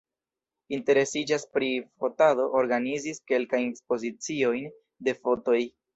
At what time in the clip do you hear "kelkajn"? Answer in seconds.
3.33-3.69